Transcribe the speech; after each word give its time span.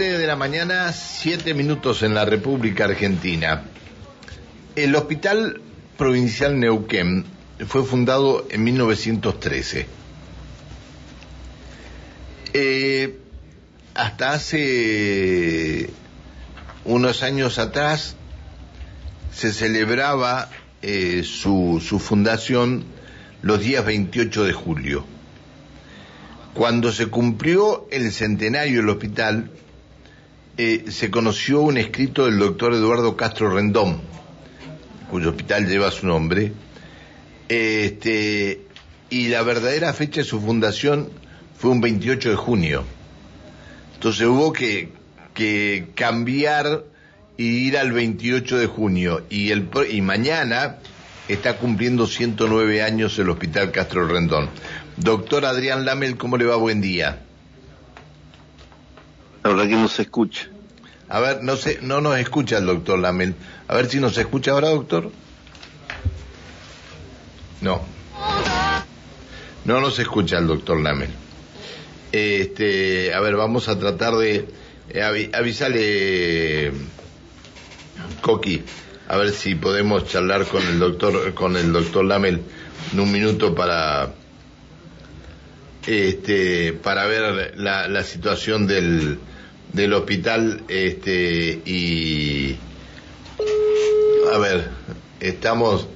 7 0.00 0.16
de 0.16 0.26
la 0.26 0.36
mañana, 0.36 0.94
7 0.94 1.52
minutos 1.52 2.02
en 2.02 2.14
la 2.14 2.24
República 2.24 2.84
Argentina. 2.84 3.64
El 4.74 4.96
Hospital 4.96 5.60
Provincial 5.98 6.58
Neuquén 6.58 7.26
fue 7.66 7.84
fundado 7.84 8.46
en 8.48 8.64
1913. 8.64 9.86
Eh, 12.54 13.18
hasta 13.92 14.32
hace 14.32 15.90
unos 16.86 17.22
años 17.22 17.58
atrás 17.58 18.16
se 19.34 19.52
celebraba 19.52 20.48
eh, 20.80 21.24
su 21.24 22.02
fundación 22.02 22.84
los 23.42 23.60
días 23.60 23.84
28 23.84 24.44
de 24.44 24.52
julio. 24.54 25.04
Cuando 26.54 26.90
se 26.90 27.08
cumplió 27.08 27.86
el 27.90 28.10
centenario 28.12 28.78
del 28.78 28.88
hospital, 28.88 29.50
eh, 30.62 30.90
se 30.90 31.10
conoció 31.10 31.62
un 31.62 31.78
escrito 31.78 32.26
del 32.26 32.38
doctor 32.38 32.74
Eduardo 32.74 33.16
Castro 33.16 33.48
Rendón, 33.48 34.02
cuyo 35.10 35.30
hospital 35.30 35.66
lleva 35.66 35.90
su 35.90 36.06
nombre, 36.06 36.52
este, 37.48 38.60
y 39.08 39.28
la 39.28 39.42
verdadera 39.42 39.94
fecha 39.94 40.20
de 40.20 40.26
su 40.26 40.38
fundación 40.38 41.08
fue 41.56 41.70
un 41.70 41.80
28 41.80 42.28
de 42.28 42.36
junio. 42.36 42.84
Entonces 43.94 44.26
hubo 44.26 44.52
que, 44.52 44.90
cambiar 45.94 46.84
y 47.38 47.68
ir 47.68 47.78
al 47.78 47.92
28 47.92 48.58
de 48.58 48.66
junio. 48.66 49.24
Y, 49.30 49.52
el, 49.52 49.66
y 49.90 50.02
mañana 50.02 50.76
está 51.26 51.56
cumpliendo 51.56 52.06
109 52.06 52.82
años 52.82 53.18
el 53.18 53.30
Hospital 53.30 53.72
Castro 53.72 54.06
Rendón. 54.06 54.50
Doctor 54.98 55.46
Adrián 55.46 55.86
Lamel, 55.86 56.18
¿cómo 56.18 56.36
le 56.36 56.44
va? 56.44 56.56
Buen 56.56 56.82
día. 56.82 57.20
La 59.42 59.66
que 59.66 59.74
no 59.74 59.88
se 59.88 60.02
escucha. 60.02 60.48
A 61.08 61.18
ver, 61.18 61.42
no, 61.42 61.56
se, 61.56 61.80
no 61.82 62.00
nos 62.00 62.18
escucha 62.18 62.58
el 62.58 62.66
doctor 62.66 62.98
Lamel. 62.98 63.34
A 63.68 63.74
ver 63.74 63.86
si 63.86 63.98
nos 63.98 64.16
escucha 64.16 64.52
ahora, 64.52 64.68
doctor. 64.68 65.10
No. 67.60 67.82
No 69.64 69.80
nos 69.80 69.98
escucha 69.98 70.38
el 70.38 70.46
doctor 70.46 70.80
Lamel. 70.80 71.10
Este, 72.12 73.14
a 73.14 73.20
ver, 73.20 73.36
vamos 73.36 73.68
a 73.68 73.78
tratar 73.78 74.16
de 74.16 74.46
eh, 74.88 76.72
Coqui, 78.20 78.62
a 79.08 79.16
ver 79.16 79.30
si 79.30 79.54
podemos 79.54 80.06
charlar 80.06 80.44
con 80.46 80.66
el 80.66 80.78
doctor, 80.78 81.34
con 81.34 81.56
el 81.56 81.72
doctor 81.72 82.04
Lamel 82.04 82.42
en 82.92 83.00
un 83.00 83.12
minuto 83.12 83.54
para, 83.54 84.12
este, 85.86 86.72
para 86.72 87.06
ver 87.06 87.54
la, 87.56 87.86
la 87.88 88.02
situación 88.02 88.66
del, 88.66 89.18
del 89.72 89.92
hospital, 89.92 90.62
este, 90.68 91.60
y, 91.64 92.56
a 94.32 94.38
ver, 94.38 94.70
estamos, 95.20 95.86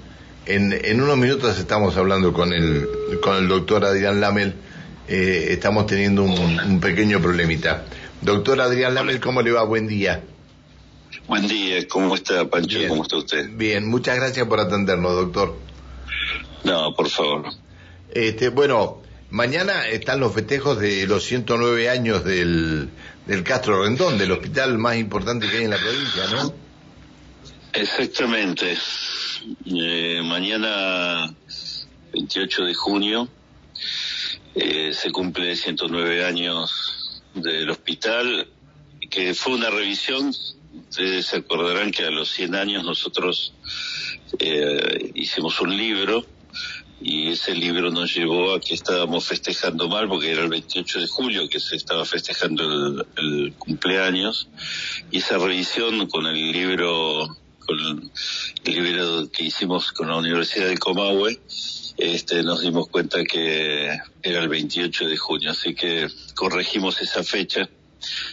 en, 0.47 0.73
en 0.73 1.01
unos 1.01 1.17
minutos 1.17 1.59
estamos 1.59 1.97
hablando 1.97 2.33
con 2.33 2.53
el, 2.53 2.89
con 3.23 3.37
el 3.37 3.49
doctor 3.49 3.85
Adrián 3.85 4.21
Lamel, 4.21 4.55
eh, 5.09 5.49
estamos 5.51 5.87
teniendo 5.87 6.23
un, 6.23 6.61
un, 6.61 6.81
pequeño 6.81 7.21
problemita. 7.21 7.85
Doctor 8.21 8.61
Adrián 8.61 8.95
Lamel, 8.95 9.21
¿cómo 9.21 9.43
le 9.43 9.53
va? 9.53 9.65
Buen 9.65 9.87
día. 9.87 10.23
Buen 11.27 11.47
día, 11.47 11.87
¿cómo 11.89 12.15
está 12.15 12.49
Pancho? 12.49 12.79
Bien. 12.79 12.89
¿Cómo 12.89 13.03
está 13.03 13.17
usted? 13.17 13.51
Bien, 13.53 13.87
muchas 13.87 14.17
gracias 14.17 14.47
por 14.47 14.61
atendernos, 14.61 15.15
doctor. 15.15 15.57
No, 16.65 16.95
por 16.95 17.09
favor. 17.09 17.47
Este, 18.11 18.49
bueno, 18.49 19.03
mañana 19.35 19.89
están 19.89 20.21
los 20.21 20.33
festejos 20.33 20.79
de 20.79 21.09
los 21.09 21.25
109 21.25 21.91
años 21.91 22.25
del, 22.25 22.89
del 23.27 23.43
Castro 23.43 23.83
Rendón, 23.83 24.17
del 24.17 24.31
hospital 24.31 24.79
más 24.79 24.97
importante 24.97 25.51
que 25.51 25.59
hay 25.59 25.65
en 25.65 25.71
la 25.71 25.77
provincia, 25.77 26.27
¿no? 26.31 26.55
Exactamente. 27.73 28.77
Eh, 29.67 30.23
mañana, 30.23 31.35
28 32.13 32.65
de 32.65 32.75
junio, 32.75 33.29
eh, 34.55 34.93
se 34.95 35.11
cumple 35.11 35.57
109 35.57 36.25
años 36.25 37.23
del 37.35 37.69
hospital, 37.71 38.49
que 39.11 39.35
fue 39.35 39.55
una 39.55 39.69
revisión. 39.69 40.33
Ustedes 40.91 41.27
se 41.27 41.39
acordarán 41.39 41.91
que 41.91 42.05
a 42.05 42.11
los 42.11 42.31
100 42.31 42.55
años 42.55 42.85
nosotros 42.85 43.53
eh, 44.39 45.11
hicimos 45.17 45.61
un 45.61 45.77
libro 45.77 46.25
y 47.07 47.29
ese 47.29 47.55
libro 47.55 47.91
nos 47.91 48.15
llevó 48.15 48.55
a 48.55 48.61
que 48.61 48.73
estábamos 48.73 49.27
festejando 49.27 49.89
mal 49.89 50.09
porque 50.09 50.33
era 50.33 50.43
el 50.43 50.49
28 50.49 51.01
de 51.01 51.07
julio 51.07 51.49
que 51.51 51.61
se 51.61 51.77
estaba 51.77 52.07
festejando 52.07 53.05
el, 53.17 53.53
cumpleaños 53.59 54.49
y 55.11 55.19
esa 55.19 55.37
revisión 55.37 56.07
con 56.07 56.27
el 56.27 56.51
libro 56.51 57.29
con 57.59 58.11
el 58.65 58.75
libro 58.75 59.31
que 59.31 59.45
hicimos 59.45 59.93
con 59.93 60.09
la 60.09 60.17
Universidad 60.17 60.69
del 60.69 60.79
Comahue 60.79 61.39
este, 61.99 62.43
nos 62.43 62.63
dimos 62.63 62.89
cuenta 62.89 63.23
que 63.23 63.87
era 64.23 64.41
el 64.41 64.49
28 64.49 65.07
de 65.07 65.17
junio, 65.17 65.51
así 65.51 65.75
que 65.75 66.09
corregimos 66.35 67.01
esa 67.01 67.23
fecha 67.23 67.69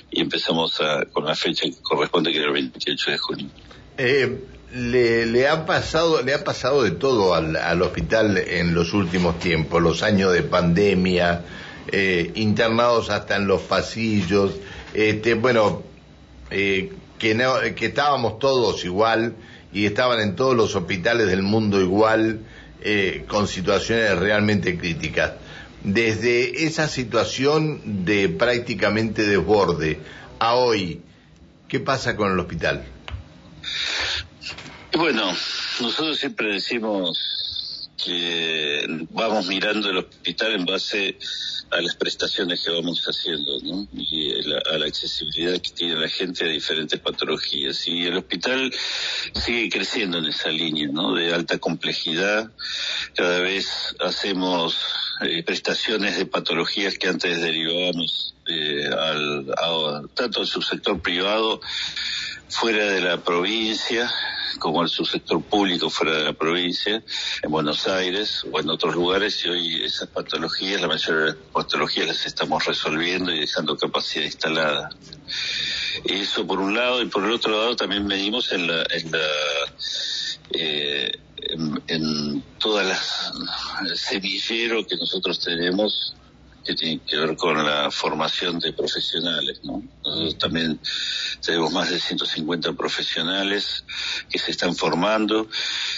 y 0.10 0.22
empezamos 0.22 0.82
a, 0.82 1.06
con 1.06 1.26
la 1.26 1.36
fecha 1.36 1.66
que 1.66 1.76
corresponde 1.82 2.32
que 2.32 2.40
era 2.40 2.48
el 2.48 2.54
28 2.54 3.12
de 3.12 3.18
junio. 3.18 3.50
Eh, 3.98 4.40
le, 4.74 5.26
le, 5.26 5.48
ha 5.48 5.66
pasado, 5.66 6.22
le 6.22 6.34
ha 6.34 6.44
pasado 6.44 6.84
de 6.84 6.92
todo 6.92 7.34
al, 7.34 7.56
al, 7.56 7.82
hospital 7.82 8.38
en 8.38 8.74
los 8.74 8.94
últimos 8.94 9.40
tiempos, 9.40 9.82
los 9.82 10.04
años 10.04 10.34
de 10.34 10.44
pandemia, 10.44 11.42
eh, 11.88 12.32
internados 12.36 13.10
hasta 13.10 13.36
en 13.36 13.48
los 13.48 13.62
pasillos, 13.62 14.54
este, 14.94 15.34
bueno, 15.34 15.84
eh, 16.50 16.94
que, 17.18 17.36
no, 17.36 17.56
que 17.76 17.88
estábamos 17.88 18.40
todos 18.40 18.86
igual 18.86 19.36
y 19.74 19.86
estaban 19.86 20.20
en 20.20 20.36
todos 20.36 20.56
los 20.56 20.76
hospitales 20.76 21.28
del 21.28 21.44
mundo 21.44 21.82
igual, 21.82 22.42
eh, 22.82 23.26
con 23.28 23.48
situaciones 23.48 24.18
realmente 24.18 24.78
críticas. 24.78 25.34
Desde 25.84 26.66
esa 26.66 26.88
situación 26.88 28.06
de 28.06 28.30
prácticamente 28.30 29.26
desborde 29.26 30.00
a 30.40 30.56
hoy, 30.56 31.02
¿qué 31.68 31.80
pasa 31.80 32.16
con 32.16 32.32
el 32.32 32.40
hospital? 32.40 32.84
Bueno, 34.94 35.32
nosotros 35.80 36.18
siempre 36.18 36.54
decimos 36.54 37.90
que 38.04 38.86
vamos 39.12 39.48
mirando 39.48 39.90
el 39.90 39.98
hospital 39.98 40.54
en 40.54 40.66
base 40.66 41.18
a 41.72 41.80
las 41.80 41.96
prestaciones 41.96 42.62
que 42.62 42.72
vamos 42.72 43.02
haciendo, 43.06 43.58
¿no? 43.64 43.88
Y 43.94 44.34
a 44.52 44.78
la 44.78 44.86
accesibilidad 44.86 45.62
que 45.62 45.72
tiene 45.72 45.96
la 45.96 46.10
gente 46.10 46.44
a 46.44 46.48
diferentes 46.48 47.00
patologías. 47.00 47.88
Y 47.88 48.06
el 48.06 48.18
hospital 48.18 48.74
sigue 49.34 49.70
creciendo 49.70 50.18
en 50.18 50.26
esa 50.26 50.50
línea, 50.50 50.90
¿no? 50.92 51.14
De 51.14 51.34
alta 51.34 51.58
complejidad. 51.58 52.52
Cada 53.16 53.40
vez 53.40 53.96
hacemos 54.02 54.78
eh, 55.22 55.42
prestaciones 55.44 56.18
de 56.18 56.26
patologías 56.26 56.98
que 56.98 57.08
antes 57.08 57.42
derivábamos 57.42 58.36
eh, 58.48 58.88
al, 58.88 59.54
a, 59.58 60.02
tanto 60.14 60.42
al 60.42 60.48
subsector 60.48 61.02
privado 61.02 61.62
fuera 62.50 62.86
de 62.88 63.00
la 63.00 63.24
provincia 63.24 64.12
como 64.60 64.82
el 64.82 64.90
subsector 64.90 65.42
público 65.44 65.90
fuera 65.90 66.18
de 66.18 66.24
la 66.26 66.34
provincia, 66.34 67.04
en 67.42 67.52
Buenos 67.52 67.88
Aires 67.88 68.46
o 68.52 68.60
en 68.60 68.70
otros 68.70 68.96
lugares, 68.96 69.44
y 69.46 69.50
hoy 69.50 69.84
esas 69.84 70.10
patologías, 70.10 70.82
la 70.82 70.88
mayoría 70.88 71.22
de 71.22 71.28
las 71.28 71.36
patologías 71.54 72.08
las 72.08 72.26
estamos 72.26 72.66
resolviendo 72.66 73.32
y 73.32 73.40
dejando 73.40 73.78
capacidad 73.78 74.26
instalada. 74.26 74.90
Eso 76.06 76.46
por 76.46 76.60
un 76.60 76.76
lado, 76.76 77.02
y 77.02 77.08
por 77.08 77.24
el 77.24 77.32
otro 77.32 77.52
lado 77.52 77.76
también 77.76 78.06
medimos 78.06 78.52
en 78.52 78.68
la, 78.68 78.86
en 78.90 79.12
la 79.12 79.28
eh, 80.54 81.12
en, 81.38 81.82
en 81.88 82.44
todas 82.60 82.88
las 82.88 84.00
semillero 84.00 84.86
que 84.86 84.96
nosotros 84.96 85.40
tenemos 85.40 86.16
que 86.64 86.76
tiene 86.76 87.02
que 87.06 87.18
ver 87.18 87.36
con 87.36 87.64
la 87.64 87.90
formación 87.92 88.60
de 88.60 88.74
profesionales, 88.74 89.60
¿no? 89.64 89.84
Nosotros 90.04 90.38
también 90.38 90.80
tenemos 91.46 91.72
más 91.72 91.90
de 91.90 92.00
150 92.00 92.74
profesionales 92.74 93.84
que 94.30 94.40
se 94.40 94.52
están 94.52 94.76
formando 94.76 95.48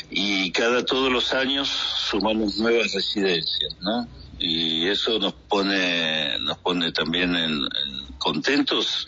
y 0.09 0.51
cada 0.51 0.85
todos 0.85 1.11
los 1.11 1.33
años 1.33 1.69
sumamos 1.69 2.57
nuevas 2.57 2.93
residencias, 2.93 3.75
¿no? 3.81 4.07
Y 4.39 4.87
eso 4.87 5.19
nos 5.19 5.33
pone 5.33 6.37
nos 6.39 6.57
pone 6.57 6.91
también 6.91 7.35
en, 7.35 7.51
en 7.53 8.13
contentos 8.17 9.07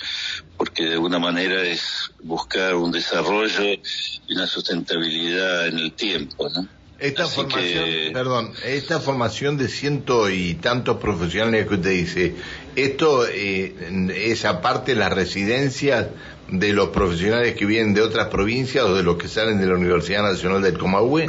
porque 0.57 0.85
de 0.85 0.93
alguna 0.93 1.19
manera 1.19 1.61
es 1.63 2.11
buscar 2.23 2.75
un 2.75 2.91
desarrollo 2.91 3.63
y 3.63 4.33
una 4.33 4.47
sustentabilidad 4.47 5.67
en 5.67 5.79
el 5.79 5.93
tiempo, 5.93 6.49
¿no? 6.49 6.67
Esta 6.97 7.25
Así 7.25 7.35
formación, 7.35 7.85
que... 7.85 8.11
perdón, 8.13 8.53
esta 8.63 8.99
formación 9.01 9.57
de 9.57 9.67
ciento 9.67 10.29
y 10.29 10.55
tantos 10.55 10.97
profesionales 10.97 11.67
que 11.67 11.75
usted 11.75 11.89
dice, 11.89 12.35
¿esto 12.75 13.27
eh, 13.27 13.75
es 14.15 14.45
aparte 14.45 14.95
las 14.95 15.11
residencias 15.11 16.07
de 16.47 16.73
los 16.73 16.89
profesionales 16.89 17.55
que 17.55 17.65
vienen 17.65 17.93
de 17.93 18.01
otras 18.01 18.27
provincias 18.27 18.85
o 18.85 18.95
de 18.95 19.03
los 19.03 19.17
que 19.17 19.27
salen 19.27 19.59
de 19.59 19.67
la 19.67 19.75
Universidad 19.75 20.23
Nacional 20.23 20.61
del 20.61 20.77
Comahue? 20.77 21.27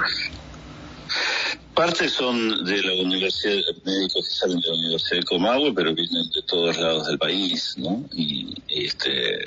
Parte 1.75 2.09
son 2.09 2.65
de 2.65 2.83
la 2.83 2.93
universidad, 3.03 3.61
médicos 3.85 4.29
que 4.29 4.35
salen 4.35 4.61
de 4.61 4.69
la 4.69 4.75
Universidad 4.75 5.21
de 5.21 5.25
Comahue, 5.25 5.75
pero 5.75 5.95
vienen 5.95 6.31
de 6.31 6.43
todos 6.47 6.79
lados 6.79 7.09
del 7.09 7.19
país, 7.19 7.75
¿no? 7.77 8.05
Y, 8.15 8.55
este, 8.69 9.41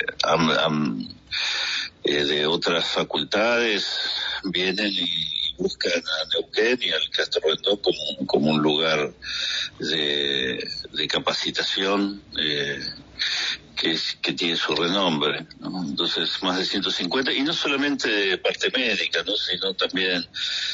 eh, 2.04 2.24
de 2.24 2.46
otras 2.46 2.84
facultades 2.84 3.84
vienen 4.44 4.92
y 4.92 5.39
buscan 5.60 5.92
a 5.92 6.28
Neuquén 6.32 6.78
y 6.80 6.90
al 6.90 7.10
Castro 7.10 7.42
Rendón 7.44 7.78
como, 8.26 8.50
un 8.50 8.62
lugar 8.62 9.12
de, 9.78 10.58
capacitación 11.08 12.22
eh, 12.38 12.80
que, 13.76 13.98
que 14.22 14.32
tiene 14.32 14.56
su 14.56 14.74
renombre. 14.74 15.46
¿no? 15.60 15.82
Entonces, 15.84 16.42
más 16.42 16.58
de 16.58 16.64
150, 16.64 17.32
y 17.32 17.42
no 17.42 17.52
solamente 17.52 18.08
de 18.08 18.38
parte 18.38 18.70
médica, 18.74 19.22
¿no? 19.22 19.36
sino 19.36 19.74
también 19.74 20.26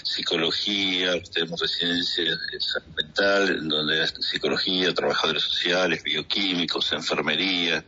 psicología, 0.03 1.21
tenemos 1.33 1.61
residencia 1.61 2.25
de 2.25 2.61
salud 2.61 2.95
mental, 2.97 3.49
en 3.49 3.69
donde 3.69 4.03
hay 4.03 4.09
psicología, 4.21 4.95
trabajadores 4.95 5.43
sociales, 5.43 6.03
bioquímicos, 6.03 6.93
enfermería, 6.93 7.85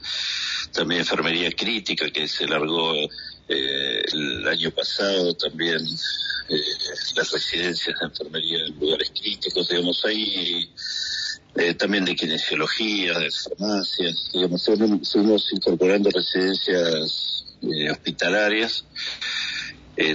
también 0.73 1.01
enfermería 1.01 1.51
crítica 1.53 2.11
que 2.11 2.27
se 2.27 2.47
largó 2.47 2.94
eh, 3.49 4.03
el 4.12 4.47
año 4.47 4.71
pasado, 4.71 5.35
también 5.35 5.81
eh, 6.49 6.62
las 7.15 7.31
residencias 7.31 7.99
de 8.00 8.06
enfermería 8.06 8.59
en 8.65 8.79
lugares 8.79 9.11
críticos, 9.11 9.69
digamos, 9.69 10.03
ahí 10.06 10.71
eh, 11.56 11.75
también 11.75 12.06
de 12.06 12.17
kinesiología, 12.17 13.19
de 13.19 13.31
farmacia, 13.31 14.11
digamos, 14.33 14.65
fuimos 14.65 15.53
incorporando 15.53 16.09
residencias 16.11 17.45
eh, 17.62 17.91
hospitalarias, 17.91 18.85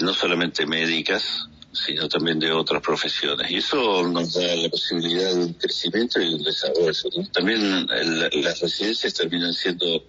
no 0.01 0.13
solamente 0.13 0.65
médicas, 0.65 1.45
sino 1.74 2.07
también 2.07 2.39
de 2.39 2.51
otras 2.51 2.81
profesiones. 2.81 3.51
Y 3.51 3.57
eso 3.57 4.07
nos 4.07 4.33
da 4.33 4.56
la 4.56 4.69
posibilidad 4.69 5.33
de 5.33 5.44
un 5.45 5.53
crecimiento 5.53 6.21
y 6.21 6.33
un 6.33 6.44
desarrollo. 6.44 6.94
También 7.31 7.86
las 7.88 8.59
residencias 8.62 9.13
terminan 9.13 9.53
siendo, 9.53 10.06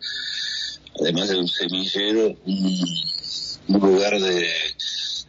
además 1.00 1.29
de 1.29 1.38
un 1.38 1.49
semillero, 1.49 2.37
un 2.46 3.81
lugar 3.81 4.19
de 4.20 4.49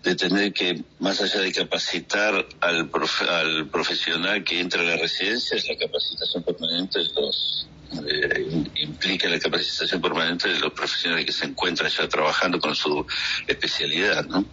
de 0.05 0.15
tener 0.15 0.53
que, 0.53 0.83
más 0.99 1.19
allá 1.19 1.41
de 1.41 1.51
capacitar 1.51 2.47
al, 2.61 2.89
al 3.29 3.67
profesional 3.69 4.43
que 4.43 4.59
entra 4.59 4.81
a 4.81 4.83
la 4.83 4.97
residencia, 4.97 5.57
es 5.57 5.67
la 5.67 5.75
capacitación 5.75 6.43
permanente 6.43 6.99
de 6.99 7.05
los, 7.15 7.67
eh, 8.07 8.63
implica 8.75 9.27
la 9.27 9.39
capacitación 9.39 9.99
permanente 10.01 10.47
de 10.47 10.59
los 10.59 10.71
profesionales 10.73 11.25
que 11.25 11.31
se 11.31 11.45
encuentran 11.45 11.89
ya 11.89 12.07
trabajando 12.07 12.59
con 12.59 12.75
su 12.75 13.05
especialidad, 13.47 14.25
¿no? 14.25 14.45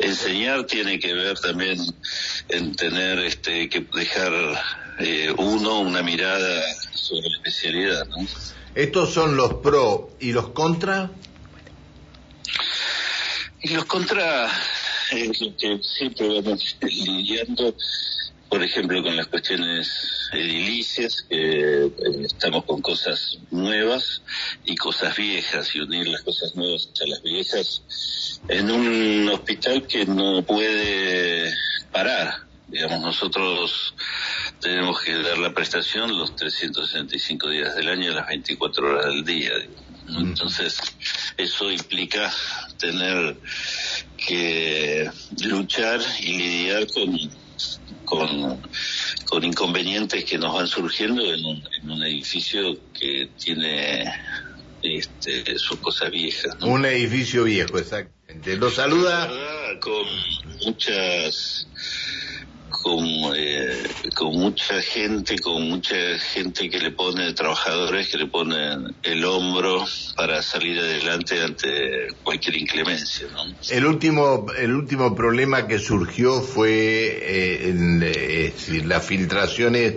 Enseñar 0.00 0.66
tiene 0.66 0.98
que 0.98 1.14
ver 1.14 1.38
también 1.38 1.78
en 2.48 2.74
tener 2.74 3.20
este, 3.20 3.68
que 3.68 3.86
dejar 3.94 4.32
eh, 4.98 5.32
uno 5.38 5.80
una 5.80 6.02
mirada 6.02 6.62
sobre 6.94 7.28
la 7.28 7.36
especialidad, 7.36 8.08
¿no? 8.08 8.26
Estos 8.74 9.12
son 9.12 9.36
los 9.36 9.54
pro 9.54 10.10
y 10.20 10.32
los 10.32 10.50
contra. 10.50 11.10
Y 13.62 13.74
los 13.74 13.84
contra 13.84 14.48
es 15.10 15.40
lo 15.40 15.56
que 15.56 15.80
siempre 15.82 16.28
vamos 16.40 16.76
lidiando, 16.80 17.74
por 18.48 18.62
ejemplo, 18.62 19.02
con 19.02 19.16
las 19.16 19.26
cuestiones 19.26 20.28
edilicias, 20.32 21.22
que 21.28 21.86
eh, 21.86 21.92
estamos 22.24 22.64
con 22.64 22.80
cosas 22.80 23.38
nuevas 23.50 24.22
y 24.64 24.76
cosas 24.76 25.16
viejas, 25.16 25.74
y 25.74 25.80
unir 25.80 26.08
las 26.08 26.22
cosas 26.22 26.54
nuevas 26.54 26.88
a 27.02 27.06
las 27.06 27.22
viejas 27.22 27.82
en 28.48 28.70
un 28.70 29.28
hospital 29.28 29.86
que 29.86 30.06
no 30.06 30.42
puede 30.42 31.52
parar. 31.92 32.46
Digamos, 32.68 33.00
nosotros 33.00 33.94
tenemos 34.60 35.00
que 35.00 35.14
dar 35.14 35.38
la 35.38 35.52
prestación 35.52 36.16
los 36.16 36.36
365 36.36 37.48
días 37.48 37.74
del 37.74 37.88
año, 37.88 38.12
las 38.12 38.28
24 38.28 38.88
horas 38.88 39.06
del 39.06 39.24
día. 39.24 39.52
Entonces, 40.08 40.80
eso 41.36 41.70
implica 41.70 42.32
tener 42.78 43.36
que 44.16 45.10
luchar 45.44 46.00
y 46.20 46.36
lidiar 46.36 46.86
con, 46.88 47.18
con, 48.04 48.62
con 49.26 49.44
inconvenientes 49.44 50.24
que 50.24 50.36
nos 50.36 50.54
van 50.54 50.66
surgiendo 50.66 51.22
en 51.22 51.44
un, 51.44 51.62
en 51.80 51.90
un 51.90 52.02
edificio 52.02 52.76
que 52.92 53.30
tiene 53.38 54.12
este, 54.82 55.58
sus 55.58 55.78
cosas 55.78 56.10
viejas. 56.10 56.56
Un 56.62 56.84
edificio 56.84 57.44
viejo, 57.44 57.78
exactamente. 57.78 58.56
Lo 58.56 58.70
saluda. 58.70 59.30
Con 59.80 60.04
muchas 60.64 61.66
con, 62.82 63.04
eh, 63.36 63.59
con 64.14 64.32
mucha 64.38 64.80
gente, 64.82 65.38
con 65.38 65.68
mucha 65.68 65.94
gente 66.18 66.68
que 66.68 66.78
le 66.78 66.90
pone, 66.90 67.32
trabajadores 67.32 68.08
que 68.08 68.18
le 68.18 68.26
ponen 68.26 68.94
el 69.02 69.24
hombro 69.24 69.84
para 70.16 70.42
salir 70.42 70.78
adelante 70.78 71.40
ante 71.42 72.08
cualquier 72.22 72.56
inclemencia. 72.56 73.26
¿no? 73.32 73.54
El 73.70 73.86
último, 73.86 74.46
el 74.58 74.74
último 74.74 75.14
problema 75.14 75.66
que 75.66 75.78
surgió 75.78 76.40
fue 76.40 76.70
eh, 76.70 77.68
en, 77.68 78.02
eh, 78.04 78.52
las 78.84 79.04
filtraciones, 79.04 79.94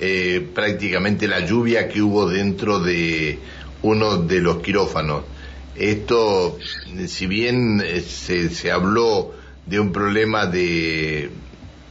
eh, 0.00 0.46
prácticamente 0.54 1.28
la 1.28 1.40
lluvia 1.40 1.88
que 1.88 2.02
hubo 2.02 2.28
dentro 2.28 2.80
de 2.80 3.38
uno 3.82 4.18
de 4.18 4.40
los 4.40 4.62
quirófanos. 4.62 5.24
Esto, 5.76 6.58
si 7.06 7.26
bien 7.26 7.82
se, 8.06 8.50
se 8.50 8.70
habló 8.70 9.32
de 9.66 9.80
un 9.80 9.92
problema 9.92 10.46
de 10.46 11.30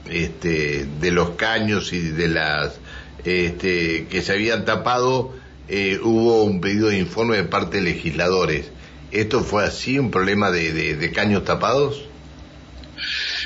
este, 0.10 0.86
de 1.00 1.12
los 1.12 1.32
caños 1.32 1.94
y 1.94 2.00
de 2.00 2.28
las 2.28 2.80
este, 3.26 4.08
que 4.08 4.22
se 4.22 4.32
habían 4.34 4.66
tapado, 4.66 5.34
eh, 5.68 6.00
hubo 6.02 6.44
un 6.44 6.62
pedido 6.62 6.90
de 6.90 6.98
informe 6.98 7.38
de 7.38 7.44
parte 7.44 7.78
de 7.78 7.84
legisladores. 7.84 8.72
¿Esto 9.12 9.44
fue 9.44 9.66
así, 9.66 10.00
un 10.00 10.12
problema 10.12 10.52
de, 10.52 10.96
de, 10.96 11.12
caños 11.12 11.44
tapados? 11.44 12.04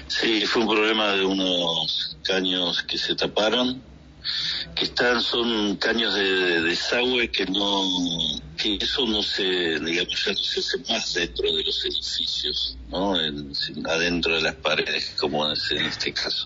Sí, 0.08 0.46
fue 0.46 0.62
un 0.64 0.70
problema 0.70 1.14
de 1.14 1.26
unos 1.26 2.18
caños 2.24 2.84
que 2.84 2.98
se 2.98 3.16
taparon, 3.16 3.82
que 4.76 4.86
están, 4.86 5.22
son 5.22 5.78
caños 5.78 6.14
de, 6.16 6.62
desagüe 6.62 7.30
que 7.30 7.46
no, 7.46 7.84
que 8.64 8.78
eso 8.82 9.06
no 9.06 9.22
se, 9.22 9.44
digamos, 9.44 10.26
ya 10.26 10.32
no 10.32 10.38
se 10.38 10.60
hace 10.62 10.78
más 10.90 11.14
dentro 11.14 11.54
de 11.54 11.64
los 11.64 11.86
edificios, 11.86 12.78
¿no? 12.90 13.16
adentro 13.90 14.36
de 14.36 14.42
las 14.42 14.56
paredes, 14.56 15.14
como 15.20 15.52
es 15.52 15.70
en 15.72 15.86
este 15.86 16.14
caso. 16.14 16.46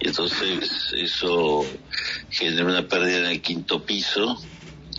Y 0.00 0.08
entonces 0.08 0.94
eso 0.94 1.66
generó 2.30 2.68
una 2.68 2.88
pérdida 2.88 3.18
en 3.18 3.26
el 3.26 3.42
quinto 3.42 3.84
piso, 3.84 4.42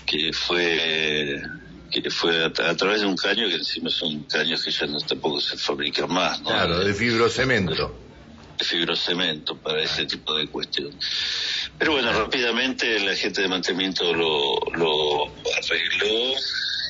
que 0.06 0.32
fue 0.32 1.42
que 1.90 2.10
fue 2.10 2.46
a, 2.46 2.52
través 2.52 3.02
de 3.02 3.08
un 3.08 3.18
caño 3.18 3.48
que 3.50 3.56
encima 3.56 3.90
son 3.90 4.24
caños 4.24 4.64
que 4.64 4.72
ya 4.72 4.86
no 4.86 5.00
tampoco 5.00 5.42
se 5.42 5.58
fabrican 5.58 6.10
más, 6.14 6.40
¿no? 6.42 6.50
Claro, 6.50 6.80
de 6.80 6.94
fibrocemento. 6.94 7.94
De 8.58 8.64
fibrocemento 8.64 9.58
para 9.58 9.82
ese 9.82 10.06
tipo 10.06 10.36
de 10.36 10.48
cuestiones. 10.48 10.96
Pero 11.78 11.94
bueno, 11.94 12.14
rápidamente 12.14 13.00
la 13.00 13.16
gente 13.16 13.42
de 13.42 13.48
mantenimiento 13.50 14.14
lo, 14.14 14.60
lo 14.76 15.21
arregló 15.62 16.34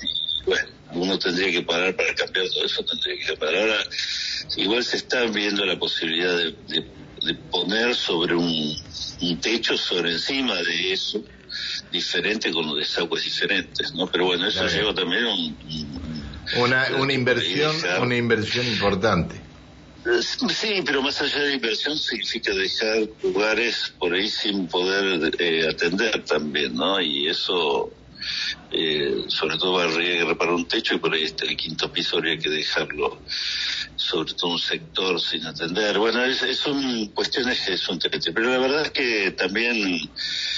y 0.04 0.46
bueno, 0.46 0.68
uno 0.94 1.20
tendría 1.20 1.52
que 1.52 1.62
parar 1.62 1.96
para 1.96 2.14
cambiar 2.16 2.48
todo 2.50 2.66
eso, 2.66 2.84
tendría 2.84 3.26
que 3.26 3.38
parar. 3.38 3.56
Ahora, 3.56 3.84
igual 4.58 4.84
se 4.84 4.98
está 4.98 5.26
viendo 5.26 5.66
la 5.66 5.78
posibilidad 5.78 6.36
de, 6.36 6.56
de, 6.68 7.36
poner 7.52 7.96
sobre 7.96 8.36
un, 8.36 8.76
un, 9.22 9.42
techo 9.42 9.78
sobre 9.78 10.12
encima 10.12 10.56
de 10.56 10.94
eso, 10.94 11.24
diferente 11.92 12.52
con 12.52 12.66
los 12.66 12.78
desagües 12.78 13.24
diferentes, 13.24 13.94
¿no? 13.94 14.08
Pero 14.08 14.26
bueno, 14.26 14.48
eso 14.48 14.66
lleva 14.68 14.94
también 14.94 15.26
un, 15.26 15.56
una, 16.58 16.88
una 16.98 17.14
inversión, 17.14 17.76
una 18.02 18.16
inversión 18.16 18.66
importante. 18.66 19.52
Sí, 20.50 20.82
pero 20.84 21.04
más 21.04 21.22
allá 21.22 21.44
de 21.44 21.54
inversión 21.54 21.96
significa 21.96 22.52
dejar 22.54 23.08
lugares 23.22 23.94
por 24.00 24.14
ahí 24.14 24.28
sin 24.28 24.68
poder 24.68 25.32
eh, 25.38 25.68
atender 25.70 26.26
también, 26.26 26.74
¿no? 26.74 27.00
Y 27.00 27.28
eso, 27.28 27.92
eh, 28.72 29.26
sobre 29.28 29.58
todo 29.58 29.80
habría 29.80 30.20
que 30.20 30.26
reparar 30.26 30.54
un 30.54 30.68
techo 30.68 30.96
y 30.96 31.00
por 31.00 31.14
ahí 31.14 31.24
está 31.24 31.46
el 31.46 31.58
quinto 31.58 31.92
piso 31.92 32.18
habría 32.18 32.38
que 32.38 32.50
dejarlo, 32.50 33.22
sobre 33.96 34.34
todo 34.34 34.52
un 34.52 34.60
sector 34.60 35.20
sin 35.20 35.46
atender. 35.46 35.98
Bueno, 36.00 36.24
es, 36.24 36.40
son 36.58 37.08
cuestiones 37.08 37.62
que 37.62 37.78
son 37.78 38.00
terribles, 38.00 38.32
pero 38.34 38.50
la 38.50 38.58
verdad 38.58 38.82
es 38.84 38.92
que 38.92 39.32
también 39.32 40.10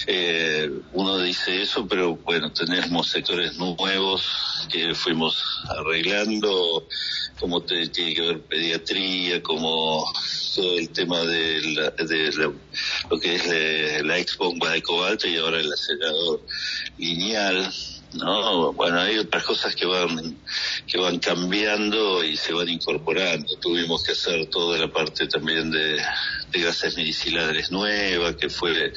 eh, 0.08 0.72
uno 0.93 1.20
dice 1.20 1.62
eso, 1.62 1.88
pero 1.88 2.15
bueno, 2.17 2.51
tenemos 2.51 3.10
sectores 3.10 3.58
nuevos 3.58 4.67
que 4.72 4.93
fuimos 4.93 5.43
arreglando 5.70 6.88
como 7.39 7.62
te, 7.62 7.88
tiene 7.89 8.13
que 8.13 8.22
ver 8.22 8.41
pediatría, 8.41 9.43
como 9.43 10.05
todo 10.55 10.77
el 10.77 10.89
tema 10.89 11.20
de, 11.22 11.62
lo 13.10 13.20
que 13.20 13.36
es 13.36 14.03
la, 14.05 14.17
ex 14.17 14.38
bomba 14.38 14.72
de 14.72 14.82
cobalto 14.82 15.27
y 15.27 15.38
ahora 15.38 15.60
el 15.60 15.72
acelerador 15.72 16.41
lineal. 16.98 17.74
¿No? 18.15 18.74
Bueno, 18.74 19.00
hay 19.00 19.17
otras 19.17 19.43
cosas 19.43 19.75
que 19.75 19.86
van, 19.86 20.38
que 20.88 20.98
van 20.98 21.20
cambiando 21.20 22.24
y 22.24 22.38
se 22.38 22.53
van 22.53 22.70
incorporando. 22.70 23.55
Tuvimos 23.60 24.03
que 24.03 24.13
hacer 24.13 24.48
toda 24.48 24.77
la 24.77 24.91
parte 24.91 25.27
también 25.27 25.72
de, 25.72 26.01
de 26.51 26.62
gases 26.62 26.96
medicinales 26.96 27.72
nueva, 27.72 28.36
que 28.36 28.50
fue 28.50 28.93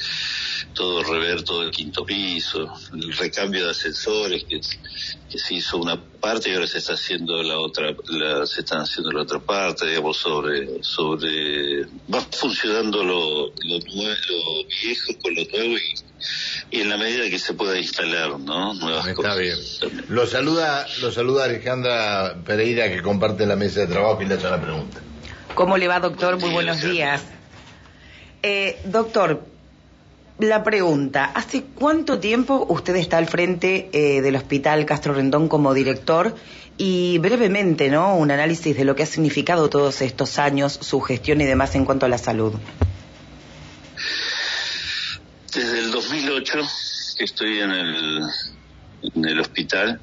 todo 0.77 1.03
rever 1.03 1.43
todo 1.43 1.63
el 1.63 1.71
quinto 1.71 2.05
piso, 2.05 2.71
el 2.93 3.11
recambio 3.13 3.65
de 3.65 3.71
ascensores, 3.71 4.43
que, 4.43 4.61
que 5.29 5.37
se 5.39 5.55
hizo 5.55 5.77
una 5.77 5.99
parte 5.99 6.49
y 6.49 6.53
ahora 6.53 6.67
se 6.67 6.77
está 6.77 6.93
haciendo 6.93 7.41
la 7.41 7.57
otra, 7.57 7.95
la, 8.07 8.45
se 8.45 8.61
están 8.61 8.81
haciendo 8.81 9.11
la 9.11 9.23
otra 9.23 9.39
parte, 9.39 9.87
digamos, 9.87 10.17
sobre, 10.17 10.83
sobre, 10.83 11.85
va 12.13 12.21
funcionando 12.31 13.03
lo, 13.03 13.47
lo, 13.47 13.79
lo 13.79 14.67
viejo 14.83 15.13
con 15.21 15.33
lo 15.33 15.43
nuevo 15.45 15.77
y 15.77 16.07
y 16.71 16.81
en 16.81 16.89
la 16.89 16.97
medida 16.97 17.29
que 17.29 17.39
se 17.39 17.53
pueda 17.53 17.77
instalar, 17.77 18.39
¿no? 18.39 18.73
Nuevas 18.73 19.07
Está 19.07 19.35
bien. 19.35 19.57
Lo 20.09 20.25
saluda, 20.25 20.87
lo 21.01 21.11
saluda 21.11 21.45
Alejandra 21.45 22.37
Pereira 22.45 22.89
que 22.89 23.01
comparte 23.01 23.45
la 23.45 23.55
mesa 23.55 23.81
de 23.81 23.87
trabajo 23.87 24.21
y 24.21 24.25
le 24.25 24.35
hace 24.35 24.49
la 24.49 24.59
pregunta. 24.59 24.99
¿Cómo 25.53 25.77
le 25.77 25.87
va, 25.87 25.99
doctor? 25.99 26.39
Muy 26.39 26.49
buenos 26.49 26.81
días. 26.81 27.23
Eh, 28.43 28.79
doctor, 28.85 29.43
la 30.39 30.63
pregunta, 30.63 31.25
¿hace 31.25 31.63
cuánto 31.63 32.19
tiempo 32.19 32.65
usted 32.69 32.95
está 32.95 33.17
al 33.17 33.27
frente 33.27 33.89
eh, 33.91 34.21
del 34.21 34.35
Hospital 34.35 34.85
Castro 34.85 35.13
Rendón 35.13 35.47
como 35.47 35.73
director? 35.73 36.35
Y 36.77 37.17
brevemente, 37.17 37.89
¿no? 37.89 38.15
Un 38.15 38.29
análisis 38.29 38.77
de 38.77 38.85
lo 38.85 38.95
que 38.95 39.03
ha 39.03 39.07
significado 39.07 39.67
todos 39.67 40.01
estos 40.01 40.37
años, 40.37 40.77
su 40.79 41.01
gestión 41.01 41.41
y 41.41 41.45
demás 41.45 41.73
en 41.73 41.85
cuanto 41.85 42.05
a 42.05 42.09
la 42.09 42.19
salud. 42.19 42.53
Desde 45.53 45.79
el 45.79 45.91
2008 45.91 46.59
que 47.17 47.23
estoy 47.23 47.59
en 47.61 47.71
el, 47.71 48.21
en 49.01 49.25
el 49.25 49.39
hospital 49.39 49.99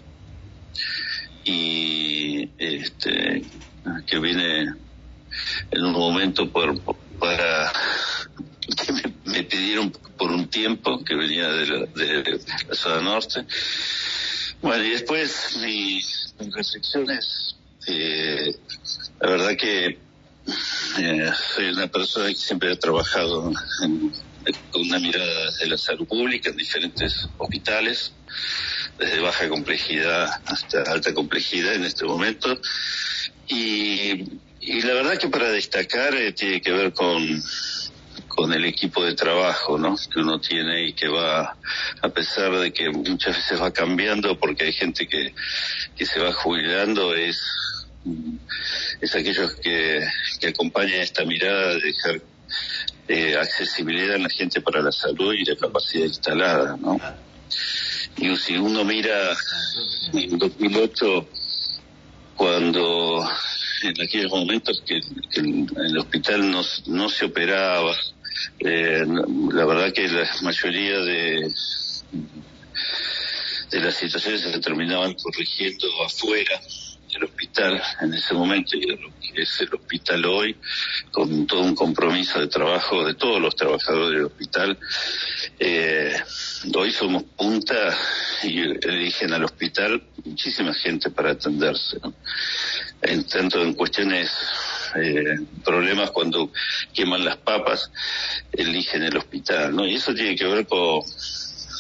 y 1.45 2.49
este 2.59 3.45
que 4.07 4.19
vine 4.19 4.75
en 5.71 5.85
un 5.85 5.93
momento 5.93 6.51
por, 6.51 6.77
para 7.21 7.73
que 8.77 8.93
me, 9.25 9.43
pidieron 9.43 9.93
por 10.17 10.31
un 10.31 10.49
tiempo 10.49 11.03
que 11.05 11.15
venía 11.15 11.49
de 11.49 11.67
la, 11.67 11.87
de 11.87 12.41
la 12.69 12.75
zona 12.75 13.01
norte 13.01 13.45
bueno 14.63 14.85
y 14.85 14.91
después 14.91 15.57
mis, 15.61 16.35
reflexiones 16.39 17.57
eh, 17.87 18.55
la 19.21 19.31
verdad 19.31 19.57
que 19.57 19.99
eh, 20.99 21.33
soy 21.55 21.67
una 21.71 21.87
persona 21.87 22.29
que 22.29 22.35
siempre 22.35 22.73
ha 22.73 22.79
trabajado 22.79 23.51
en, 23.83 24.13
con 24.71 24.83
una 24.83 24.99
mirada 24.99 25.51
de 25.59 25.67
la 25.67 25.79
salud 25.79 26.07
pública 26.07 26.51
en 26.51 26.57
diferentes 26.57 27.29
hospitales, 27.39 28.13
desde 28.99 29.21
baja 29.21 29.49
complejidad 29.49 30.29
hasta 30.47 30.83
alta 30.83 31.15
complejidad 31.15 31.75
en 31.75 31.85
este 31.85 32.05
momento. 32.05 32.61
Y, 33.49 34.25
y 34.61 34.83
la 34.83 34.95
verdad 34.95 35.19
que 35.19 35.29
para 35.29 35.51
destacar 35.51 36.15
eh, 36.15 36.33
tiene 36.33 36.61
que 36.61 36.73
ver 36.73 36.93
con, 36.93 37.43
con 38.35 38.53
el 38.53 38.65
equipo 38.65 39.05
de 39.05 39.15
trabajo 39.15 39.79
¿no? 39.79 39.97
que 40.13 40.21
uno 40.21 40.41
tiene 40.41 40.89
y 40.89 40.93
que 40.93 41.09
va, 41.09 41.57
a 42.03 42.09
pesar 42.09 42.53
de 42.59 42.73
que 42.73 42.91
muchas 42.91 43.37
veces 43.37 43.61
va 43.61 43.73
cambiando 43.73 44.39
porque 44.39 44.65
hay 44.65 44.73
gente 44.73 45.07
que, 45.07 45.35
que 45.97 46.07
se 46.07 46.21
va 46.21 46.33
jubilando, 46.33 47.15
es, 47.15 47.41
es 49.01 49.15
aquellos 49.15 49.55
que, 49.55 50.07
que 50.41 50.49
acompañan 50.49 51.01
esta 51.01 51.25
mirada 51.25 51.75
de 51.75 51.81
dejar 51.81 52.21
eh, 53.09 53.37
accesibilidad 53.37 54.17
en 54.17 54.23
la 54.25 54.31
gente 54.31 54.61
para 54.61 54.81
la 54.81 54.93
salud 54.93 55.35
y 55.35 55.45
la 55.45 55.57
capacidad 55.57 56.07
instalada, 56.07 56.77
¿no? 56.77 56.99
Y 58.17 58.37
si 58.37 58.57
uno 58.57 58.85
mira 58.85 59.37
en 60.13 60.39
2008, 60.39 61.29
cuando 62.37 63.29
en 63.83 64.03
aquellos 64.03 64.31
momentos 64.31 64.83
que, 64.87 65.01
en 65.39 65.69
el 65.77 65.99
hospital 65.99 66.51
no, 66.51 66.63
no 66.87 67.09
se 67.09 67.27
operaba, 67.27 67.95
eh, 68.61 69.05
la 69.53 69.65
verdad 69.65 69.93
que 69.93 70.09
la 70.09 70.29
mayoría 70.43 70.99
de, 70.99 71.53
de 73.71 73.81
las 73.81 73.95
situaciones 73.95 74.43
se 74.43 74.59
terminaban 74.61 75.15
corrigiendo 75.15 75.87
afuera 76.05 76.61
el 77.17 77.25
hospital 77.25 77.81
en 78.01 78.15
ese 78.15 78.35
momento 78.35 78.77
y 78.77 78.87
lo 78.87 79.13
que 79.21 79.43
es 79.43 79.61
el 79.61 79.75
hospital 79.75 80.25
hoy, 80.27 80.57
con 81.11 81.47
todo 81.47 81.61
un 81.61 81.75
compromiso 81.75 82.41
de 82.41 82.49
trabajo 82.49 83.05
de 83.05 83.15
todos 83.15 83.41
los 83.41 83.55
trabajadores 83.55 84.17
del 84.17 84.25
hospital. 84.27 84.79
Eh, 85.59 86.17
hoy 86.75 86.91
somos 86.91 87.23
punta 87.23 87.97
y 88.43 88.61
eligen 88.87 89.33
al 89.33 89.45
hospital 89.45 90.03
muchísima 90.25 90.75
gente 90.75 91.11
para 91.11 91.33
atenderse, 91.33 91.99
en, 93.03 93.25
tanto 93.25 93.63
en 93.63 93.75
cuestiones 93.75 94.31
eh, 94.97 95.41
problemas 95.65 96.11
cuando 96.11 96.51
queman 96.93 97.25
las 97.25 97.37
papas, 97.37 97.91
eligen 98.53 99.03
el 99.03 99.17
hospital, 99.17 99.75
¿no? 99.75 99.87
Y 99.87 99.95
eso 99.95 100.15
tiene 100.15 100.37
que 100.37 100.47
ver 100.47 100.67
con, 100.67 101.01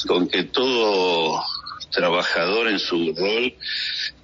con 0.06 0.28
que 0.28 0.44
todo 0.44 1.42
trabajador 1.90 2.68
en 2.68 2.78
su 2.78 3.14
rol 3.16 3.54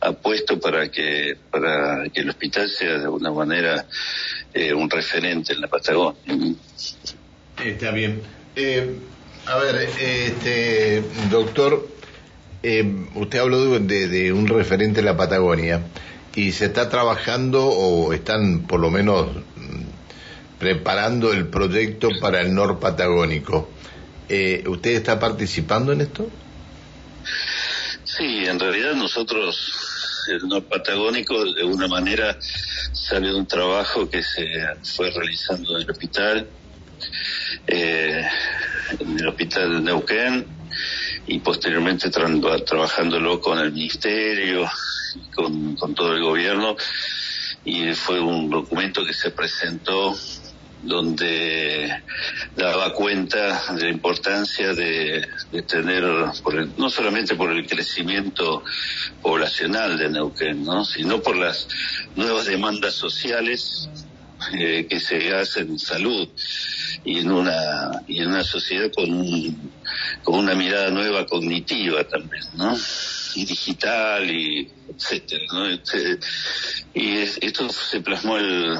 ha 0.00 0.12
puesto 0.12 0.58
para 0.58 0.90
que 0.90 1.36
para 1.50 2.08
que 2.08 2.20
el 2.20 2.28
hospital 2.30 2.68
sea 2.68 2.98
de 2.98 3.04
alguna 3.04 3.30
manera 3.30 3.86
eh, 4.52 4.74
un 4.74 4.90
referente 4.90 5.52
en 5.52 5.60
la 5.60 5.68
Patagonia. 5.68 6.16
Está 7.64 7.92
bien. 7.92 8.20
Eh, 8.56 8.96
a 9.46 9.56
ver, 9.58 9.76
este 9.76 11.02
doctor, 11.30 11.88
eh, 12.62 13.06
usted 13.14 13.38
habló 13.38 13.78
de, 13.78 14.08
de, 14.08 14.32
un 14.32 14.48
referente 14.48 15.00
en 15.00 15.06
la 15.06 15.16
Patagonia 15.16 15.82
y 16.34 16.52
se 16.52 16.66
está 16.66 16.88
trabajando 16.88 17.66
o 17.66 18.12
están 18.12 18.66
por 18.66 18.80
lo 18.80 18.90
menos 18.90 19.28
preparando 20.58 21.32
el 21.32 21.48
proyecto 21.48 22.08
para 22.20 22.40
el 22.40 22.54
norpatagónico. 22.54 23.70
¿Usted 24.28 24.90
está 24.90 25.18
participando 25.18 25.92
en 25.92 26.02
esto? 26.02 26.30
Sí, 28.04 28.44
en 28.44 28.58
realidad 28.58 28.94
nosotros, 28.94 29.72
el 30.28 30.46
norpatagónico, 30.48 31.44
de 31.54 31.64
una 31.64 31.88
manera 31.88 32.36
sale 32.92 33.28
de 33.28 33.34
un 33.34 33.46
trabajo 33.46 34.08
que 34.08 34.22
se 34.22 34.46
fue 34.82 35.10
realizando 35.10 35.76
en 35.76 35.82
el 35.82 35.90
hospital, 35.90 36.48
eh, 37.66 38.22
en 38.98 39.18
el 39.18 39.28
hospital 39.28 39.76
de 39.76 39.80
Neuquén, 39.80 40.46
y 41.26 41.38
posteriormente 41.38 42.10
trabajándolo 42.10 43.40
con 43.40 43.58
el 43.58 43.72
ministerio, 43.72 44.68
con, 45.34 45.76
con 45.76 45.94
todo 45.94 46.14
el 46.14 46.22
gobierno, 46.22 46.76
y 47.64 47.92
fue 47.94 48.20
un 48.20 48.48
documento 48.50 49.04
que 49.04 49.14
se 49.14 49.30
presentó 49.30 50.16
donde 50.82 52.02
daba 52.56 52.92
cuenta 52.94 53.74
de 53.74 53.82
la 53.84 53.90
importancia 53.90 54.72
de, 54.72 55.28
tener, 55.66 56.02
no 56.02 56.90
solamente 56.90 57.34
por 57.34 57.52
el 57.52 57.66
crecimiento 57.66 58.64
poblacional 59.20 59.98
de 59.98 60.08
Neuquén, 60.08 60.64
¿no? 60.64 60.84
sino 60.84 61.20
por 61.20 61.36
las 61.36 61.68
nuevas 62.16 62.46
demandas 62.46 62.94
sociales 62.94 63.88
eh, 64.54 64.86
que 64.88 65.00
se 65.00 65.34
hacen 65.34 65.68
en 65.68 65.78
salud 65.78 66.28
y 67.04 67.18
en 67.18 67.30
una 67.30 68.02
y 68.06 68.20
en 68.20 68.28
una 68.28 68.42
sociedad 68.42 68.90
con 68.94 69.70
con 70.22 70.38
una 70.38 70.54
mirada 70.54 70.90
nueva 70.90 71.26
cognitiva 71.26 72.04
también, 72.04 72.44
¿no? 72.54 72.74
Y 73.36 73.44
digital 73.44 74.30
y 74.30 74.72
etcétera, 74.88 75.44
¿no? 75.52 75.66
Este, 75.66 76.18
y 76.94 77.18
esto 77.18 77.68
se 77.70 78.00
plasmó 78.00 78.36
el, 78.36 78.76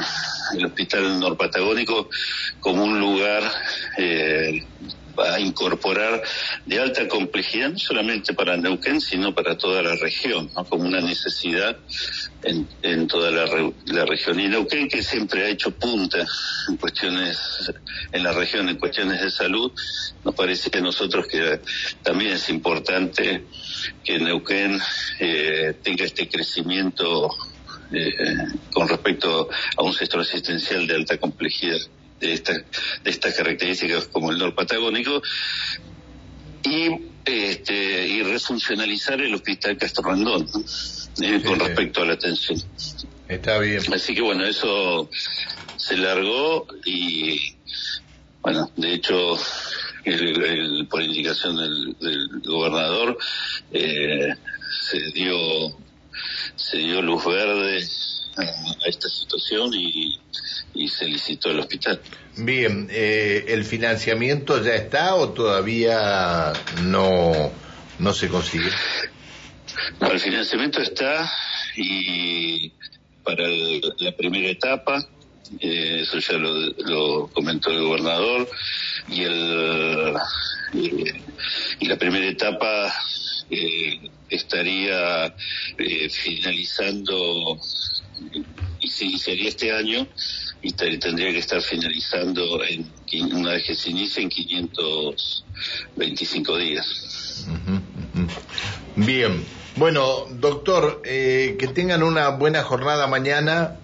el 0.57 0.67
Hospital 0.67 1.21
Norpatagónico 1.21 2.09
como 2.61 2.85
un 2.85 2.99
lugar 3.01 3.43
eh, 3.99 4.63
a 5.21 5.41
incorporar 5.41 6.23
de 6.67 6.81
alta 6.81 7.07
complejidad, 7.09 7.71
no 7.71 7.79
solamente 7.79 8.35
para 8.35 8.57
Neuquén, 8.57 9.01
sino 9.01 9.35
para 9.35 9.57
toda 9.57 9.83
la 9.83 9.97
región, 9.97 10.49
como 10.69 10.85
una 10.85 11.01
necesidad 11.01 11.77
en, 12.43 13.07
toda 13.07 13.31
la, 13.31 13.73
la, 13.87 14.05
región. 14.05 14.41
Y 14.41 14.49
Neuquén, 14.49 14.89
que 14.89 15.03
siempre 15.03 15.45
ha 15.45 15.49
hecho 15.49 15.71
punta 15.73 16.27
en 16.69 16.77
cuestiones, 16.77 17.39
en 18.13 18.23
la 18.23 18.33
región, 18.33 18.69
en 18.69 18.77
cuestiones 18.77 19.21
de 19.21 19.31
salud, 19.31 19.73
nos 20.25 20.35
parece 20.35 20.71
que 20.71 20.81
nosotros 20.81 21.27
que 21.27 21.61
también 22.03 22.33
es 22.33 22.49
importante 22.49 23.45
que 24.05 24.19
Neuquén 24.19 24.81
eh, 25.19 25.75
tenga 25.83 26.05
este 26.05 26.29
crecimiento 26.29 27.31
eh, 27.93 28.15
con 28.73 28.89
respecto 28.89 29.49
a 29.77 29.83
un 29.83 29.93
sector 29.93 30.21
asistencial 30.21 30.87
de 30.87 30.95
alta 30.95 31.19
complejidad 31.19 31.79
de, 32.21 32.33
esta, 32.33 32.53
de 32.53 33.11
estas 33.11 33.35
características 33.35 34.07
como 34.07 34.31
el 34.31 34.39
norpatagónico 34.39 35.23
y 36.63 37.11
este 37.25 38.09
y 38.09 38.23
refuncionalizar 38.23 39.21
el 39.21 39.35
hospital 39.35 39.77
Castro 39.77 40.05
Randón 40.05 40.49
eh, 41.23 41.43
con 41.45 41.59
respecto 41.59 42.03
a 42.03 42.07
la 42.07 42.15
atención. 42.15 42.63
Está 43.29 43.59
bien. 43.59 43.81
Así 43.93 44.15
que 44.15 44.21
bueno, 44.21 44.45
eso 44.45 45.09
se 45.77 45.97
largó 45.97 46.67
y 46.85 47.55
bueno, 48.43 48.71
de 48.77 48.95
hecho 48.95 49.37
por 50.89 51.03
indicación 51.03 51.57
del, 51.57 52.41
gobernador, 52.45 53.19
eh, 53.73 54.35
se 54.89 54.99
dio 55.13 55.37
se 56.57 56.79
dio 56.79 57.03
luz 57.03 57.25
verde 57.25 57.85
a, 58.37 58.89
esta 58.89 59.09
situación 59.09 59.73
y, 59.75 60.19
se 60.89 61.07
licitó 61.07 61.51
el 61.51 61.61
hospital. 61.61 62.01
Bien, 62.37 62.89
eh, 62.91 63.45
¿el 63.49 63.65
financiamiento 63.65 64.63
ya 64.63 64.75
está 64.75 65.15
o 65.15 65.31
todavía 65.31 66.53
no, 66.83 67.53
no 67.99 68.13
se 68.13 68.29
consigue? 68.29 68.71
el 70.01 70.21
financiamiento 70.21 70.81
está 70.81 71.31
y 71.77 72.73
para 73.23 73.45
la 73.47 74.13
primera 74.17 74.49
etapa 74.49 75.07
eh, 75.59 76.03
eso 76.03 76.19
ya 76.19 76.39
lo, 76.39 77.27
comentó 77.29 77.71
el 77.71 77.83
gobernador, 77.83 78.49
y, 79.09 79.23
el, 79.23 80.15
y, 81.81 81.87
la 81.87 81.97
primera 81.97 82.29
etapa 82.29 82.95
eh, 83.51 84.11
estaría 84.29 85.35
eh, 85.77 86.09
finalizando 86.09 87.59
y 88.81 88.89
se 88.89 89.07
iniciaría 89.07 89.49
este 89.49 89.73
año 89.73 90.07
y 90.63 90.73
tendría 90.73 91.33
que 91.33 91.39
estar 91.39 91.63
finalizando 91.63 92.61
en, 92.65 92.91
una 93.33 93.53
vez 93.53 93.65
que 93.65 93.75
se 93.75 93.89
inicie 93.91 94.23
en 94.23 94.29
525 94.29 96.59
días. 96.59 97.47
Bien, 98.97 99.43
bueno, 99.77 100.27
doctor, 100.31 101.01
que 101.03 101.71
tengan 101.75 102.03
una 102.03 102.29
buena 102.29 102.63
jornada 102.63 103.07
mañana 103.07 103.79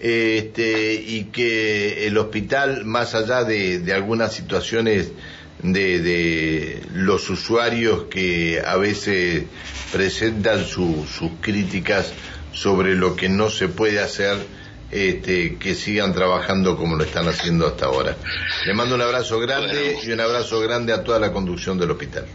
este, 0.00 0.94
y 0.94 1.24
que 1.24 2.06
el 2.06 2.18
hospital, 2.18 2.84
más 2.84 3.14
allá 3.14 3.44
de, 3.44 3.92
algunas 3.92 4.32
situaciones 4.32 5.12
de, 5.62 6.82
los 6.92 7.28
usuarios 7.30 8.04
que 8.04 8.62
a 8.64 8.76
veces 8.76 9.44
presentan 9.92 10.64
sus 10.64 11.08
críticas 11.40 12.12
sobre 12.52 12.94
lo 12.94 13.16
que 13.16 13.28
no 13.28 13.50
se 13.50 13.68
puede 13.68 14.00
hacer, 14.00 14.38
este, 14.90 15.56
que 15.56 15.74
sigan 15.74 16.14
trabajando 16.14 16.76
como 16.76 16.96
lo 16.96 17.04
están 17.04 17.28
haciendo 17.28 17.66
hasta 17.66 17.86
ahora. 17.86 18.16
Le 18.66 18.74
mando 18.74 18.94
un 18.94 19.02
abrazo 19.02 19.38
grande 19.38 19.98
y 20.02 20.10
un 20.10 20.20
abrazo 20.20 20.60
grande 20.60 20.92
a 20.92 21.04
toda 21.04 21.18
la 21.18 21.32
conducción 21.32 21.78
del 21.78 21.90
hospital. 21.90 22.26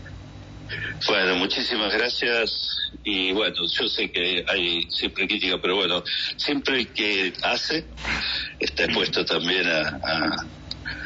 Bueno, 1.08 1.36
muchísimas 1.36 1.94
gracias 1.94 2.92
y 3.04 3.34
bueno, 3.34 3.56
yo 3.68 3.88
sé 3.88 4.10
que 4.10 4.46
hay 4.48 4.88
siempre 4.90 5.28
crítica, 5.28 5.58
pero 5.62 5.76
bueno, 5.76 6.04
siempre 6.38 6.80
el 6.80 6.88
que 6.88 7.34
hace 7.42 7.86
está 8.60 8.86
expuesto 8.86 9.26
también 9.26 9.68
a, 9.68 10.00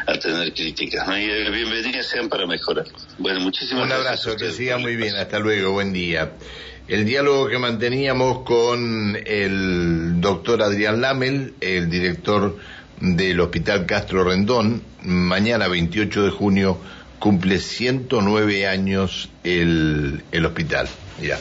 a, 0.05 0.19
tener 0.19 0.53
críticas. 0.53 1.07
¿no? 1.07 1.17
Y 1.17 1.23
eh, 1.23 1.49
bienvenidas 1.49 2.07
sean 2.07 2.29
para 2.29 2.45
mejorar. 2.45 2.85
Bueno, 3.17 3.39
muchísimas 3.39 3.87
gracias. 3.87 3.99
Un 3.99 4.31
abrazo, 4.31 4.35
que 4.37 4.51
siga 4.51 4.77
muy 4.77 4.95
bien. 4.95 5.15
Hasta 5.15 5.39
luego, 5.39 5.71
buen 5.71 5.93
día. 5.93 6.31
El 6.87 7.03
diálogo 7.03 7.49
que 7.49 7.59
manteníamos 7.59 8.43
con 8.43 9.17
el 9.25 10.21
doctor 10.21 10.61
Adrián 10.61 11.01
Lamel, 11.01 11.53
el 11.59 11.89
director 11.89 12.57
del 13.01 13.41
Hospital 13.41 13.85
Castro 13.85 14.23
Rendón, 14.23 14.81
mañana 15.03 15.67
28 15.67 16.23
de 16.23 16.31
junio 16.31 16.77
cumple 17.19 17.59
109 17.59 18.67
años 18.67 19.29
el, 19.43 20.23
el 20.31 20.45
hospital. 20.45 20.87
Ya. 21.21 21.37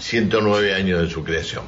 109 0.00 0.74
años 0.74 1.00
de 1.00 1.08
su 1.08 1.24
creación. 1.24 1.64